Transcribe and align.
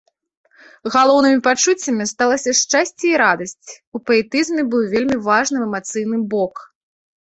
Галоўнымі 0.95 1.41
пачуццямі 1.47 2.09
сталася 2.13 2.55
шчасце 2.61 3.05
і 3.13 3.13
радасць, 3.25 3.69
у 3.95 4.05
паэтызме 4.09 4.61
быў 4.75 4.93
вельмі 4.99 5.23
важным 5.31 5.61
эмацыйны 5.71 6.17
бок. 6.37 6.71